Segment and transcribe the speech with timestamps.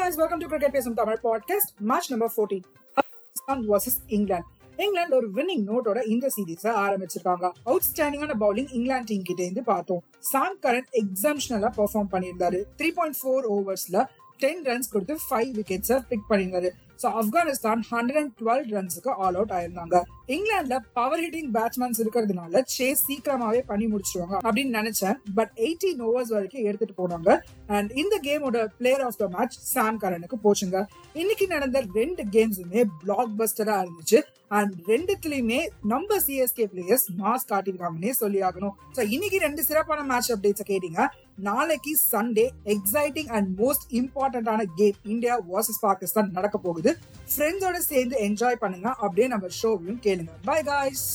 [0.00, 2.62] guys, welcome to Cricket பேசும் Tamil podcast match number fourteen
[3.46, 7.52] versus England England ஒரு winning நோட்டோட இந்த சீரீஸ ஆரம்பிச்சிருக்காங்க.
[7.66, 10.02] அவுட்ஸ்டாண்டிங்கான பவுலிங் இங்கிலாந்து டீம் கிட்ட இருந்து பார்த்தோம்.
[10.18, 12.62] சாம் கரண்ட் எக்ஸாம்ஷனலா பெர்ஃபார்ம் பண்ணியிருந்தாரு.
[12.78, 16.70] த்ரீ பாயிண்ட் ஃபோர் ஓவர்ஸ்ல டென் ரன்ஸ் கொடுத்து ஃபைவ் விக்கெட்ஸை பிக் பண்ணியிருந்தாரு.
[17.02, 19.98] So Afghanistan hundred and twelve ரன்ஸுக்கு all out ஆயிருந்தாங்க.
[20.34, 25.16] இங்கிலாந்துல பவர் ஹிட்டிங் பேட்ஸ்மேன்ஸ் இருக்கிறதுனால சேஸ் சீக்கிரமாவே பண்ணி முடிச்சிருவாங்க அப்படின்னு நினைச்சேன்.
[25.38, 27.38] பட் எயிட்டீன் ஓவர்ஸ் வரைக்கும் எடுத்துட்டு போனாங்க.
[27.76, 30.80] அண்ட் இந்த கேமோட player of the match Sam கரனுக்கு போச்சுங்க.
[31.22, 34.20] இன்னைக்கு நடந்த ரெண்டு கேம்ஸுமே பிளாக் பஸ்டரா இருந்துச்சு.
[34.58, 35.58] அண்ட் ரெண்டுத்துலயுமே
[35.90, 38.74] நம்ம சிஎஸ்கே பிளேயர்ஸ் மாஸ் காட்டியிருக்காங்கன்னே சொல்லி ஆகணும்.
[38.96, 41.02] ஸோ இன்னைக்கு ரெண்டு சிறப்பான மேட்ச் அப்டேட்ஸ் கேட்டீங்க.
[41.48, 46.89] நாளைக்கு சண்டே எக்ஸைட்டிங் அண்ட் மோஸ்ட் இம்பார்ட்டன்டான கேம் இந்தியா வர்சஸ் பாகிஸ்தான் நடக்க போகுது.
[47.32, 50.32] ஃப்ரெண்ட்ஸோட சேர்ந்து என்ஜாய் பண்ணுங்க அப்படியே நம்ம ஷோவையும் கேளுங்க.
[50.48, 51.06] By guys